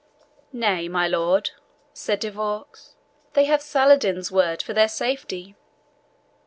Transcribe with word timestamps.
"Nay, 0.51 0.87
my 0.87 1.07
lord," 1.07 1.51
said 1.93 2.19
De 2.21 2.31
Vaux, 2.31 2.95
"they 3.33 3.45
have 3.45 3.61
Saladin's 3.61 4.31
word 4.31 4.63
for 4.63 4.73
their 4.73 4.87
safety." 4.89 5.55